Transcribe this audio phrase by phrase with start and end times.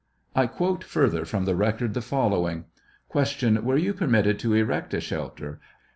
[0.35, 2.65] I quote further from the record the following:
[3.11, 3.61] Q.
[3.61, 5.61] Were you permitted to erect a shelter